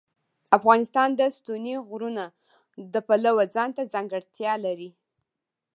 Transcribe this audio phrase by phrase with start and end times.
[0.57, 2.23] افغانستان د ستوني غرونه
[2.93, 4.89] د پلوه ځانته ځانګړتیا لري.